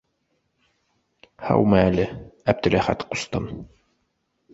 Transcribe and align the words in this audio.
Һаумы 1.49 1.77
әле, 1.81 2.07
Әптеләхәт 2.53 3.05
ҡустым... 3.13 3.47